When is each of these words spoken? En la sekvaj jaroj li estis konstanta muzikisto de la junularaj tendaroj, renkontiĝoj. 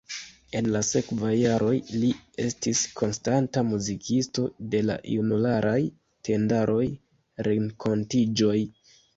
En 0.59 0.67
la 0.75 0.79
sekvaj 0.85 1.33
jaroj 1.39 1.73
li 2.03 2.09
estis 2.45 2.81
konstanta 3.01 3.63
muzikisto 3.69 4.47
de 4.73 4.81
la 4.89 4.97
junularaj 5.17 5.79
tendaroj, 6.31 6.83
renkontiĝoj. 7.51 8.59